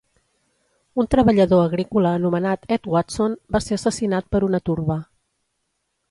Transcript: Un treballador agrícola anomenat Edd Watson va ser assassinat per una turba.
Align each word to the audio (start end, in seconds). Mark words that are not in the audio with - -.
Un 1.01 1.09
treballador 1.15 1.59
agrícola 1.65 2.13
anomenat 2.19 2.65
Edd 2.75 2.89
Watson 2.93 3.35
va 3.57 3.61
ser 3.65 3.75
assassinat 3.77 4.31
per 4.37 4.41
una 4.49 4.61
turba. 4.71 4.97